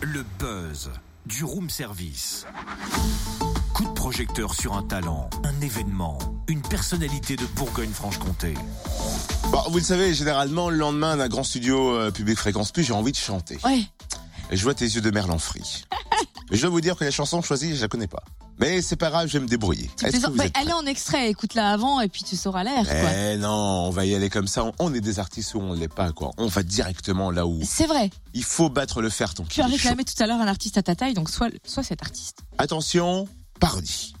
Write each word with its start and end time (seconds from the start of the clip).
Le 0.00 0.24
buzz 0.38 0.90
du 1.26 1.42
room 1.42 1.68
service. 1.68 2.46
Coup 3.74 3.84
de 3.84 3.92
projecteur 3.94 4.54
sur 4.54 4.74
un 4.74 4.84
talent, 4.84 5.28
un 5.42 5.60
événement, 5.60 6.18
une 6.46 6.62
personnalité 6.62 7.34
de 7.34 7.44
Bourgogne-Franche-Comté. 7.56 8.54
Bon, 9.50 9.60
vous 9.68 9.78
le 9.78 9.84
savez, 9.84 10.14
généralement, 10.14 10.70
le 10.70 10.76
lendemain 10.76 11.16
d'un 11.16 11.26
grand 11.26 11.42
studio 11.42 11.96
euh, 11.96 12.12
public 12.12 12.38
fréquence 12.38 12.70
plus, 12.70 12.84
j'ai 12.84 12.92
envie 12.92 13.10
de 13.10 13.16
chanter. 13.16 13.58
Ouais. 13.64 13.82
Et 14.52 14.56
je 14.56 14.62
vois 14.62 14.74
tes 14.74 14.84
yeux 14.84 15.00
de 15.00 15.10
merlan 15.10 15.38
frit. 15.38 15.84
Mais 16.50 16.56
je 16.56 16.62
dois 16.62 16.70
vous 16.70 16.80
dire 16.80 16.96
que 16.96 17.04
la 17.04 17.10
chanson 17.10 17.42
choisie, 17.42 17.74
je 17.74 17.82
la 17.82 17.88
connais 17.88 18.06
pas. 18.06 18.22
Mais 18.60 18.82
c'est 18.82 18.96
pas 18.96 19.10
grave, 19.10 19.28
je 19.28 19.34
vais 19.34 19.40
me 19.40 19.46
débrouiller. 19.48 19.88
Tu 19.96 20.06
que 20.10 20.30
vous 20.30 20.42
êtes 20.42 20.56
allez 20.58 20.72
en 20.72 20.84
extrait, 20.86 21.30
écoute-la 21.30 21.70
avant 21.70 22.00
et 22.00 22.08
puis 22.08 22.24
tu 22.24 22.34
sauras 22.36 22.64
l'air. 22.64 22.84
Eh 22.90 23.36
non, 23.36 23.48
on 23.86 23.90
va 23.90 24.04
y 24.04 24.14
aller 24.14 24.30
comme 24.30 24.48
ça. 24.48 24.64
On- 24.78 24.92
est 24.94 25.00
des 25.00 25.18
artistes 25.18 25.54
ou 25.54 25.60
on 25.60 25.74
l'est 25.74 25.86
pas, 25.92 26.10
quoi. 26.12 26.30
On 26.38 26.46
va 26.48 26.62
directement 26.62 27.30
là 27.30 27.46
où 27.46 27.60
C'est 27.62 27.86
vrai. 27.86 28.10
il 28.34 28.42
faut 28.42 28.68
battre 28.70 29.00
le 29.02 29.10
fer 29.10 29.34
tant 29.34 29.44
Tu 29.44 29.60
as 29.60 29.66
réclamé 29.66 30.02
tout 30.04 30.20
à 30.22 30.26
l'heure 30.26 30.40
un 30.40 30.46
artiste 30.48 30.76
à 30.78 30.82
ta 30.82 30.96
taille, 30.96 31.14
donc 31.14 31.28
soit, 31.30 31.48
soit 31.64 31.82
cet 31.84 32.02
artiste. 32.02 32.38
Attention, 32.56 33.28
parodie. 33.60 34.14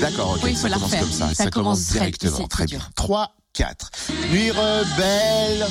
D'accord, 0.00 0.30
ok, 0.36 0.40
Oui, 0.44 0.50
il 0.50 0.56
faut 0.56 0.62
ça 0.62 0.68
la 0.68 0.74
commence 0.76 0.90
refaire. 0.92 1.00
comme 1.02 1.12
ça. 1.12 1.34
Ça 1.34 1.50
commence 1.50 1.52
commence 1.52 1.80
directement. 1.90 2.46
Très 2.48 2.66
bien. 2.66 2.80
3, 2.94 3.32
4. 3.52 3.90
Nuit 4.30 4.50
rebelle, 4.52 5.66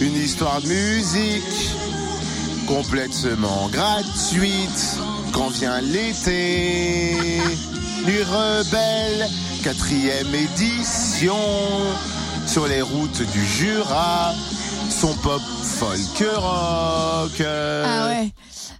une 0.00 0.16
histoire 0.16 0.60
de 0.62 0.66
musique 0.68 1.42
complètement 2.68 3.68
gratuite 3.68 4.98
quand 5.32 5.48
vient 5.48 5.80
l'été. 5.80 7.40
Nuit 8.04 8.22
rebelle, 8.22 9.26
quatrième 9.64 10.34
édition 10.34 11.34
sur 12.46 12.66
les 12.66 12.82
routes 12.82 13.22
du 13.32 13.44
Jura. 13.44 14.34
Son 14.90 15.14
pop 15.14 15.40
folk 15.40 16.28
rock. 16.36 17.40
Ah 17.40 18.08
ouais. 18.08 18.32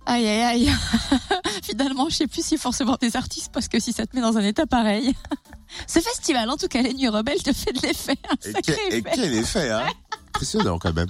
Aïe 0.05 0.29
aïe 0.29 0.43
aïe. 0.43 0.73
Finalement, 1.63 2.09
je 2.11 2.17
sais 2.17 2.27
plus 2.27 2.43
faut 2.59 2.69
recevoir 2.69 2.99
des 2.99 3.17
artistes 3.17 3.51
parce 3.53 3.69
que 3.69 3.81
si 3.81 3.95
ça 3.95 4.07
te 4.07 4.15
met 4.15 4.23
dans 4.23 4.37
un 4.37 4.45
état 4.45 4.67
pareil. 4.67 5.15
Ce 5.87 6.01
festival, 6.01 6.49
en 6.51 6.57
tout 6.57 6.69
cas, 6.69 6.83
les 6.83 6.95
Nuits 6.95 7.09
Rebelles, 7.09 7.43
te 7.43 7.53
fait 7.53 7.73
de 7.73 7.81
l'effet. 7.83 8.17
Et, 8.45 8.53
quel, 8.63 8.75
et 8.91 8.99
effet. 8.99 9.11
quel 9.15 9.35
effet, 9.35 9.71
hein 9.71 9.87
Impressionnant 10.35 10.79
quand 10.79 10.95
même. 10.95 11.09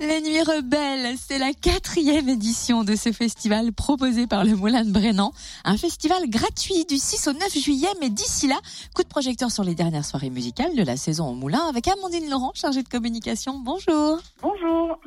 Les 0.00 0.20
Nuits 0.20 0.42
Rebelles, 0.42 1.16
c'est 1.16 1.38
la 1.38 1.52
quatrième 1.52 2.28
édition 2.28 2.82
de 2.82 2.96
ce 2.96 3.12
festival 3.12 3.72
proposé 3.72 4.26
par 4.26 4.44
le 4.44 4.56
Moulin 4.56 4.84
de 4.84 4.90
Brennan. 4.90 5.30
Un 5.64 5.76
festival 5.76 6.28
gratuit 6.28 6.84
du 6.84 6.96
6 6.96 7.28
au 7.28 7.32
9 7.32 7.56
juillet, 7.56 7.88
mais 8.00 8.10
d'ici 8.10 8.48
là, 8.48 8.56
coup 8.92 9.04
de 9.04 9.08
projecteur 9.08 9.52
sur 9.52 9.62
les 9.62 9.76
dernières 9.76 10.04
soirées 10.04 10.30
musicales 10.30 10.74
de 10.74 10.82
la 10.82 10.96
saison 10.96 11.28
au 11.28 11.34
Moulin 11.34 11.60
avec 11.68 11.86
Amandine 11.86 12.28
Laurent, 12.28 12.50
chargée 12.54 12.82
de 12.82 12.88
communication. 12.88 13.60
Bonjour. 13.60 14.18
Bonjour. 14.42 14.98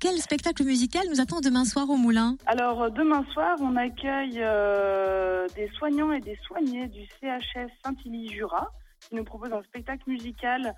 Quel 0.00 0.18
spectacle 0.18 0.64
musical 0.64 1.02
nous 1.08 1.20
attend 1.20 1.40
demain 1.40 1.64
soir 1.64 1.88
au 1.88 1.96
Moulin? 1.96 2.36
Alors 2.46 2.82
euh, 2.82 2.90
demain 2.90 3.24
soir, 3.32 3.56
on 3.60 3.76
accueille 3.76 4.38
euh, 4.38 5.46
des 5.54 5.68
soignants 5.78 6.10
et 6.10 6.20
des 6.20 6.36
soignés 6.44 6.88
du 6.88 7.06
CHS 7.20 7.70
Saint-Élie-Jura 7.84 8.72
qui 9.08 9.14
nous 9.14 9.24
proposent 9.24 9.52
un 9.52 9.62
spectacle 9.62 10.02
musical 10.08 10.74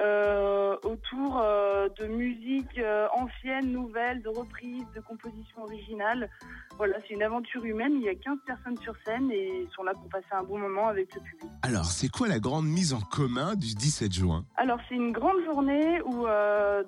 euh, 0.00 0.76
autour 0.82 1.38
euh, 1.40 1.88
de 2.00 2.06
musique 2.06 2.78
euh, 2.78 3.06
ancienne, 3.12 3.70
nouvelle, 3.70 4.22
de 4.22 4.28
reprises, 4.28 4.84
de 4.92 5.00
compositions 5.00 5.62
originales. 5.62 6.28
Voilà, 6.76 6.96
c'est 7.06 7.14
une 7.14 7.22
aventure 7.22 7.64
humaine. 7.64 7.92
Il 7.94 8.02
y 8.02 8.08
a 8.08 8.14
15 8.16 8.38
personnes 8.44 8.76
sur 8.78 8.94
scène 9.06 9.30
et 9.30 9.62
ils 9.62 9.70
sont 9.72 9.84
là 9.84 9.92
pour 9.94 10.08
passer 10.08 10.26
un 10.32 10.42
bon 10.42 10.58
moment 10.58 10.88
avec 10.88 11.14
le 11.14 11.20
public. 11.20 11.48
Alors, 11.62 11.84
c'est 11.84 12.08
quoi 12.08 12.26
la 12.26 12.40
grande 12.40 12.66
mise 12.66 12.92
en 12.92 13.00
commun 13.00 13.54
du 13.54 13.74
17 13.74 14.12
juin? 14.12 14.44
Alors 14.56 14.80
c'est 14.88 14.96
une 14.96 15.12
grande 15.12 15.44
journée 15.44 16.02
où 16.02 16.24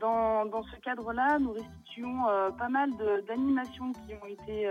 dans, 0.00 0.46
dans 0.46 0.64
ce 0.64 0.76
cadre-là, 0.82 1.38
nous 1.38 1.52
restituons 1.52 2.24
pas 2.58 2.68
mal 2.68 2.90
d'animations 3.28 3.92
qui 3.92 4.14
ont 4.20 4.26
été 4.26 4.68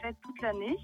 faites 0.00 0.16
toute 0.22 0.40
l'année. 0.42 0.76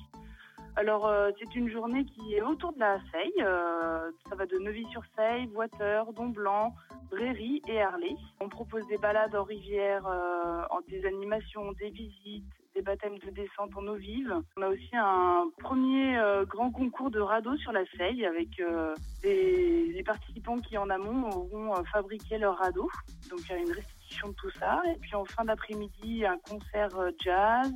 Alors 0.81 1.07
euh, 1.09 1.31
c'est 1.39 1.55
une 1.57 1.69
journée 1.69 2.07
qui 2.07 2.35
est 2.37 2.41
autour 2.41 2.73
de 2.73 2.79
la 2.79 2.99
Seille. 3.13 3.43
euh, 3.43 4.11
ça 4.27 4.35
va 4.35 4.47
de 4.47 4.57
Neuvy-sur-Seille, 4.57 5.47
Voiteur, 5.49 6.11
Don-Blanc, 6.15 6.75
Bréry 7.11 7.61
et 7.69 7.83
Harlay. 7.83 8.17
On 8.41 8.49
propose 8.49 8.87
des 8.87 8.97
balades 8.97 9.37
en 9.37 9.45
rivière, 9.45 10.07
euh, 10.07 10.63
des 10.89 11.05
animations, 11.05 11.73
des 11.73 11.91
visites, 11.91 12.47
des 12.81 12.85
baptêmes 12.85 13.19
de 13.19 13.31
descente 13.31 13.77
en 13.77 13.87
eau 13.89 13.95
vive. 13.95 14.35
On 14.57 14.63
a 14.63 14.69
aussi 14.69 14.91
un 14.95 15.51
premier 15.59 16.17
euh, 16.17 16.47
grand 16.47 16.71
concours 16.71 17.11
de 17.11 17.21
radeau 17.21 17.55
sur 17.59 17.73
la 17.73 17.85
Seille 17.99 18.25
avec 18.25 18.59
euh, 18.59 18.95
des, 19.23 19.93
les 19.93 20.03
participants 20.03 20.59
qui 20.61 20.79
en 20.79 20.89
amont 20.89 21.29
auront 21.29 21.77
euh, 21.77 21.83
fabriqué 21.93 22.39
leur 22.39 22.57
radeau. 22.57 22.89
Donc 23.29 23.41
il 23.45 23.51
y 23.51 23.55
a 23.55 23.59
une 23.59 23.73
restitution 23.73 24.29
de 24.29 24.35
tout 24.35 24.51
ça. 24.59 24.81
Et 24.95 24.99
puis 24.99 25.15
en 25.15 25.27
fin 25.27 25.45
d'après-midi, 25.45 26.25
un 26.25 26.39
concert 26.39 26.97
euh, 26.97 27.11
jazz, 27.23 27.71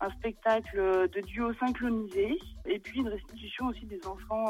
un 0.00 0.10
spectacle 0.12 1.10
de 1.10 1.20
duo 1.20 1.52
synchronisé, 1.54 2.38
et 2.64 2.78
puis 2.78 3.00
une 3.00 3.08
restitution 3.08 3.66
aussi 3.66 3.84
des 3.84 4.00
enfants 4.06 4.46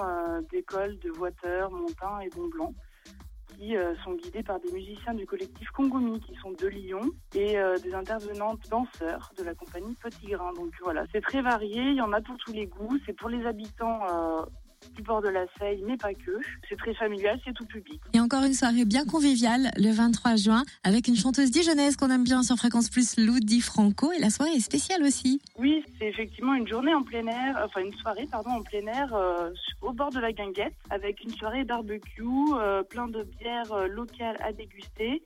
d'école 0.53 0.99
de 0.99 1.11
Voiteur, 1.11 1.71
Montin 1.71 2.21
et 2.21 2.29
Don 2.29 2.49
Blanc 2.49 2.73
qui 3.59 3.77
euh, 3.77 3.95
sont 4.05 4.15
guidés 4.15 4.43
par 4.43 4.61
des 4.61 4.71
musiciens 4.73 5.15
du 5.15 5.27
collectif 5.27 5.69
Congomi 5.71 6.21
qui 6.21 6.35
sont 6.37 6.53
de 6.53 6.67
Lyon 6.67 7.01
et 7.35 7.59
euh, 7.59 7.77
des 7.79 7.93
intervenantes 7.93 8.61
danseurs 8.71 9.33
de 9.37 9.43
la 9.43 9.55
compagnie 9.55 9.95
Petit 9.95 10.29
Grain. 10.29 10.53
Donc 10.55 10.73
voilà, 10.83 11.05
c'est 11.13 11.21
très 11.21 11.43
varié, 11.43 11.83
il 11.83 11.97
y 11.97 12.01
en 12.01 12.13
a 12.13 12.21
pour 12.21 12.37
tous 12.39 12.53
les 12.53 12.67
goûts, 12.67 12.99
c'est 13.05 13.13
pour 13.13 13.29
les 13.29 13.45
habitants 13.47 14.01
euh, 14.11 14.43
du 14.95 15.03
bord 15.03 15.23
de 15.23 15.29
la 15.29 15.47
Seille, 15.59 15.83
mais 15.87 15.97
pas 15.97 16.13
que. 16.15 16.39
C'est 16.69 16.77
très 16.77 16.95
familial, 16.95 17.39
c'est 17.45 17.53
tout 17.53 17.67
public. 17.67 18.01
Et 18.15 18.21
encore 18.21 18.45
une 18.45 18.55
soirée 18.55 18.85
bien 18.85 19.05
conviviale 19.05 19.71
le 19.77 19.91
23 19.93 20.37
juin 20.37 20.63
avec 20.85 21.09
une 21.09 21.17
chanteuse 21.17 21.51
dijonnaise 21.51 21.97
qu'on 21.97 22.11
aime 22.11 22.25
bien 22.25 22.43
sur 22.43 22.57
Fréquence 22.57 22.91
Plus, 22.91 23.17
Lou 23.19 23.41
Di 23.41 23.61
Franco. 23.61 24.13
Et 24.13 24.19
la 24.19 24.31
soirée 24.31 24.53
est 24.53 24.61
spéciale 24.61 25.03
aussi. 25.03 25.41
Oui, 25.59 25.85
c'est 25.99 26.07
effectivement 26.07 26.55
une 26.55 26.67
journée 26.67 26.95
en 26.95 27.03
plein 27.03 27.27
air, 27.27 27.61
enfin 27.65 27.81
une 27.81 27.93
soirée, 27.95 28.27
pardon, 28.31 28.51
en 28.51 28.63
plein 28.63 28.87
air 28.87 29.15
euh, 29.15 29.51
au 29.83 29.93
bord 29.93 30.11
de 30.11 30.21
la 30.21 30.33
guinguette 30.33 30.75
avec 30.91 31.23
une 31.23 31.31
soirée 31.31 31.65
barbecue, 31.65 32.23
euh, 32.55 32.83
plein 32.83 33.09
de 33.09 33.23
bières 33.23 33.73
euh, 33.73 33.87
locales 33.87 34.37
à 34.41 34.53
déguster 34.53 35.23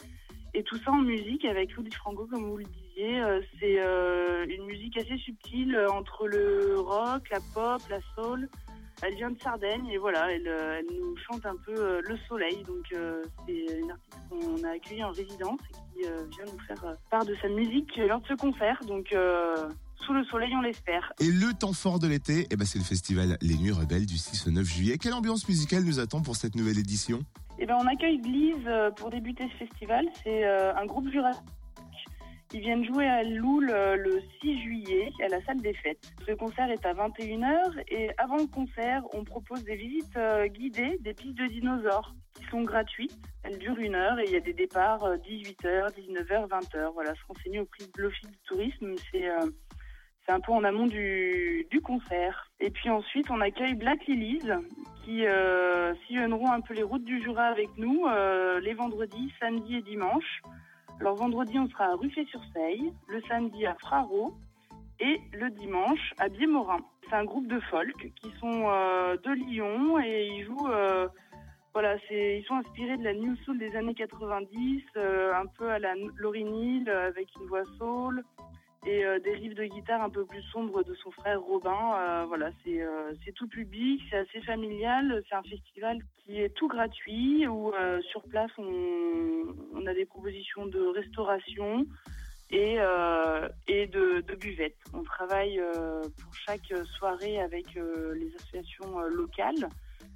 et 0.55 0.63
tout 0.65 0.77
ça 0.85 0.91
en 0.93 1.01
musique 1.01 1.47
avec 1.47 1.75
Lou 1.75 1.83
Di 1.83 1.95
Franco, 1.95 2.27
comme 2.31 2.45
vous 2.45 2.59
le 2.59 2.65
disiez. 2.65 3.23
C'est 3.59 3.79
une 4.55 4.67
musique 4.67 4.99
assez 4.99 5.17
subtile 5.17 5.79
entre 5.91 6.29
le 6.29 6.79
rock, 6.79 7.23
la 7.31 7.39
pop, 7.55 7.81
la 7.89 8.01
soul. 8.15 8.51
Elle 9.05 9.17
vient 9.17 9.31
de 9.31 9.39
Sardaigne 9.41 9.89
et 9.89 9.99
voilà, 9.99 10.31
elle, 10.31 10.47
euh, 10.47 10.79
elle 10.79 10.97
nous 10.97 11.17
chante 11.17 11.45
un 11.45 11.57
peu 11.67 11.75
euh, 11.77 12.01
le 12.05 12.17
soleil. 12.29 12.63
Donc 12.63 12.87
euh, 12.93 13.25
c'est 13.47 13.81
une 13.81 13.91
artiste 13.91 14.17
qu'on 14.31 14.63
a 14.65 14.71
accueillie 14.75 15.03
en 15.03 15.11
résidence 15.11 15.59
et 15.71 15.73
qui 15.73 16.09
vient 16.09 16.45
nous 16.45 16.61
faire 16.69 16.97
part 17.11 17.25
de 17.25 17.35
sa 17.43 17.49
musique 17.49 17.97
lors 17.97 18.21
de 18.21 18.27
ce 18.29 18.35
concert. 18.35 18.79
Donc 18.87 19.13
sous 19.97 20.13
le 20.13 20.25
soleil, 20.25 20.55
on 20.55 20.61
l'espère. 20.61 21.13
Et 21.21 21.31
le 21.31 21.53
temps 21.53 21.73
fort 21.73 21.99
de 21.99 22.07
l'été, 22.07 22.47
eh 22.51 22.57
ben 22.57 22.65
c'est 22.65 22.79
le 22.79 22.85
festival 22.85 23.39
Les 23.41 23.57
Nuits 23.57 23.73
Rebelles 23.73 24.07
du 24.07 24.19
6 24.19 24.47
au 24.47 24.51
9 24.53 24.65
juillet. 24.65 24.99
Quelle 24.99 25.15
ambiance 25.15 25.49
musicale 25.49 25.85
nous 25.85 25.99
attend 25.99 26.23
pour 26.23 26.37
cette 26.37 26.55
nouvelle 26.55 26.79
édition? 26.79 27.21
Eh 27.59 27.67
ben, 27.67 27.77
on 27.81 27.87
accueille 27.87 28.19
Glise 28.19 28.69
pour 28.97 29.11
débuter 29.11 29.45
ce 29.53 29.65
festival. 29.65 30.07
C'est 30.23 30.45
un 30.45 30.87
groupe 30.87 31.09
jurassique. 31.11 31.43
Ils 32.55 32.61
viennent 32.61 32.85
jouer 32.85 33.07
à 33.07 33.23
Loul 33.23 33.71
euh, 33.71 33.97
le 33.97 34.21
6 34.43 34.63
juillet 34.63 35.11
à 35.25 35.29
la 35.29 35.43
salle 35.45 35.63
des 35.63 35.73
fêtes. 35.73 36.13
Ce 36.27 36.33
concert 36.33 36.71
est 36.71 36.85
à 36.85 36.93
21h 36.93 37.83
et 37.89 38.11
avant 38.19 38.37
le 38.37 38.47
concert, 38.47 39.03
on 39.15 39.25
propose 39.25 39.65
des 39.65 39.77
visites 39.77 40.17
euh, 40.17 40.47
guidées 40.49 40.99
des 41.01 41.15
pistes 41.15 41.39
de 41.39 41.47
dinosaures 41.47 42.15
qui 42.35 42.45
sont 42.51 42.63
gratuites. 42.63 43.19
Elles 43.43 43.57
durent 43.59 43.79
une 43.79 43.95
heure 43.95 44.19
et 44.19 44.25
il 44.27 44.33
y 44.33 44.37
a 44.37 44.41
des 44.41 44.53
départs 44.53 45.03
euh, 45.05 45.17
18h, 45.17 45.95
19h, 45.95 46.49
20h. 46.49 46.93
Voilà, 46.93 47.15
se 47.15 47.21
renseigner 47.27 47.61
au 47.61 47.65
prix 47.65 47.87
de 47.97 48.03
l'Office 48.03 48.29
du 48.29 48.39
tourisme, 48.47 48.95
c'est 49.11 49.31
euh, 49.31 49.47
un 50.29 50.41
peu 50.41 50.53
en 50.53 50.63
amont 50.63 50.87
du, 50.87 51.67
concert. 51.83 52.51
Et 52.61 52.71
puis 52.71 52.91
ensuite, 52.91 53.31
on 53.31 53.41
accueille 53.41 53.75
Black 53.75 54.07
Lilies 54.07 54.53
qui 55.05 55.25
sillonneront 56.07 56.53
un 56.53 56.61
peu 56.61 56.75
les 56.75 56.85
routes 56.85 57.05
du 57.05 57.21
Jura 57.21 57.47
avec 57.47 57.69
nous 57.77 58.07
les 58.63 58.73
vendredis, 58.73 59.33
samedis 59.41 59.77
et 59.79 59.83
dimanches. 59.83 60.41
Alors 61.01 61.17
vendredi, 61.17 61.59
on 61.59 61.69
sera 61.69 61.87
à 61.87 61.95
Ruffet-sur-Seille, 61.97 62.93
le 63.09 63.21
samedi 63.23 63.67
à 63.67 63.75
Fraro 63.75 64.35
et 65.01 65.21
le 65.33 65.51
dimanche 65.51 66.15
à 66.19 66.29
Biémorin. 66.29 66.81
C'est 67.09 67.17
un 67.17 67.25
groupe 67.25 67.49
de 67.49 67.59
folk 67.61 68.13
qui 68.15 68.31
sont 68.39 68.69
euh, 68.69 69.17
de 69.17 69.31
Lyon 69.33 69.99
et 69.99 70.29
ils 70.29 70.45
jouent. 70.45 70.69
euh, 70.69 71.09
voilà, 71.75 71.97
ils 72.11 72.45
sont 72.45 72.57
inspirés 72.57 72.99
de 72.99 73.05
la 73.05 73.15
new 73.15 73.35
soul 73.45 73.59
des 73.59 73.75
années 73.75 73.95
90, 73.95 74.83
euh, 74.97 75.33
un 75.35 75.47
peu 75.47 75.71
à 75.71 75.79
la 75.79 75.95
Laurie 76.17 76.45
avec 76.87 77.29
une 77.41 77.47
voix 77.49 77.65
soul 77.79 78.23
et 78.85 79.05
euh, 79.05 79.19
des 79.21 79.35
riffs 79.35 79.55
de 79.55 79.65
guitare 79.65 80.03
un 80.03 80.11
peu 80.11 80.25
plus 80.25 80.43
sombres 80.53 80.83
de 80.83 80.95
son 80.95 81.11
frère 81.13 81.41
Robin. 81.41 81.95
Euh, 81.97 82.25
voilà, 82.27 82.51
c'est 82.65 82.83
euh, 82.83 83.13
c'est 83.25 83.33
tout 83.33 83.47
public, 83.47 84.03
c'est 84.11 84.19
assez 84.19 84.41
familial. 84.43 85.23
C'est 85.29 85.35
un 85.35 85.43
festival 85.43 85.99
qui 86.25 86.41
est 86.41 86.51
tout 86.51 86.69
gratuit 86.69 87.47
où 87.47 87.73
euh, 87.73 88.01
sur 88.11 88.23
place 88.25 88.51
on, 88.59 89.87
a 89.87 89.95
des 89.95 90.05
propositions 90.05 90.67
de 90.67 90.81
restauration 90.81 91.85
et, 92.51 92.77
et 93.67 93.87
de, 93.89 94.21
de 94.21 94.35
buvette. 94.37 94.77
On 94.95 95.03
travaille 95.03 95.61
pour 96.23 96.35
chaque 96.35 96.73
soirée 96.99 97.41
avec 97.41 97.75
les 97.75 98.33
associations 98.37 99.01
locales. 99.09 99.69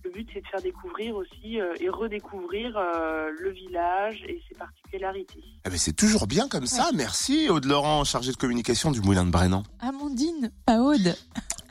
Le 0.07 0.13
but, 0.13 0.29
c'est 0.33 0.41
de 0.41 0.47
faire 0.47 0.63
découvrir 0.63 1.17
aussi 1.17 1.61
euh, 1.61 1.75
et 1.81 1.89
redécouvrir 1.89 2.77
euh, 2.77 3.29
le 3.41 3.51
village 3.51 4.23
et 4.29 4.41
ses 4.49 4.55
particularités. 4.57 5.43
Ah 5.65 5.71
mais 5.71 5.79
c'est 5.79 5.95
toujours 5.95 6.29
bien 6.29 6.47
comme 6.47 6.67
ça. 6.67 6.91
Merci 6.95 7.49
Aude 7.49 7.65
Laurent, 7.65 8.05
chargée 8.05 8.31
de 8.31 8.37
communication 8.37 8.93
du 8.93 9.01
Moulin 9.01 9.25
de 9.25 9.31
Brennan. 9.33 9.65
Amandine, 9.81 10.53
pas 10.65 10.81
Aude. 10.81 11.17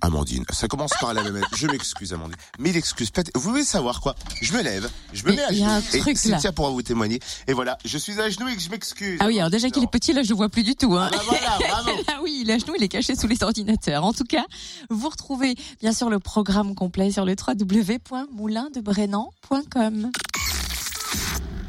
Amandine, 0.01 0.43
ça 0.49 0.67
commence 0.67 0.91
par 0.99 1.13
la 1.13 1.23
même. 1.23 1.41
Je 1.55 1.67
m'excuse 1.67 2.11
Amandine. 2.11 2.35
Mille 2.59 2.75
excuses. 2.75 3.09
Vous 3.35 3.41
voulez 3.41 3.63
savoir 3.63 4.01
quoi? 4.01 4.15
Je 4.41 4.51
me 4.53 4.61
lève, 4.61 4.89
je 5.13 5.23
me 5.25 5.31
mets 5.31 5.41
à 5.41 5.51
il 5.51 5.59
y 5.59 5.63
a 5.63 5.67
genoux 5.67 5.75
un 5.75 5.79
et 5.79 5.99
truc, 5.99 6.15
là. 6.15 6.31
Cynthia 6.31 6.51
pourra 6.51 6.71
vous 6.71 6.81
témoigner. 6.81 7.19
Et 7.47 7.53
voilà, 7.53 7.77
je 7.85 7.97
suis 7.97 8.19
à 8.19 8.29
genoux 8.29 8.49
et 8.49 8.55
que 8.55 8.61
je 8.61 8.69
m'excuse. 8.69 9.17
Ah 9.21 9.27
oui, 9.27 9.39
alors 9.39 9.49
déjà 9.49 9.69
qu'il 9.69 9.83
est 9.83 9.91
petit, 9.91 10.11
là, 10.11 10.23
je 10.23 10.29
le 10.29 10.35
vois 10.35 10.49
plus 10.49 10.63
du 10.63 10.75
tout. 10.75 10.93
Hein. 10.97 11.09
Ah 11.11 11.15
bah 11.15 11.23
voilà, 11.25 11.57
bravo. 11.69 11.91
Il 12.45 12.51
est 12.51 12.53
à 12.53 12.57
genoux, 12.59 12.75
il 12.77 12.83
est 12.83 12.89
caché 12.89 13.15
sous 13.15 13.25
les 13.25 13.41
ordinateurs. 13.41 14.03
En 14.03 14.13
tout 14.13 14.23
cas, 14.23 14.45
vous 14.91 15.09
retrouvez 15.09 15.55
bien 15.81 15.93
sûr 15.93 16.11
le 16.11 16.19
programme 16.19 16.75
complet 16.75 17.09
sur 17.09 17.25
le 17.25 17.35
www.moulindebrennan.com. 17.35 20.11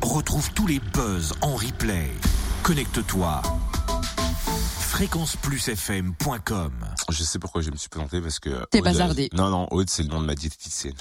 Retrouve 0.02 0.52
tous 0.52 0.66
les 0.66 0.80
buzz 0.92 1.32
en 1.40 1.54
replay. 1.54 2.10
Connecte-toi. 2.62 3.40
fréquenceplusfm.com 4.80 6.72
Je 7.08 7.22
sais 7.22 7.38
pourquoi 7.38 7.62
je 7.62 7.70
me 7.70 7.76
suis 7.76 7.88
planté 7.88 8.20
parce 8.20 8.38
que. 8.38 8.66
T'es 8.70 8.82
bazardé. 8.82 9.30
Non 9.32 9.48
non, 9.48 9.66
Aude 9.70 9.88
c'est 9.88 10.02
le 10.02 10.10
nom 10.10 10.20
de 10.20 10.26
ma 10.26 10.34
diététicienne. 10.34 10.92